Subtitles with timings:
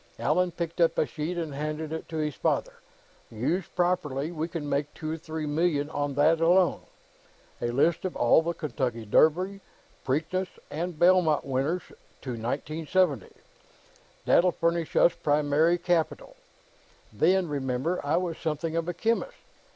[0.17, 2.73] Allan picked up a sheet and handed it to his father.
[3.29, 6.81] "Used properly, we can make two or three million on that, alone.
[7.61, 9.59] A list of all the Kentucky Derby,
[10.03, 11.83] Preakness, and Belmont winners
[12.23, 13.27] to 1970.
[14.25, 16.35] That'll furnish us primary capital.
[17.13, 19.37] Then, remember, I was something of a chemist.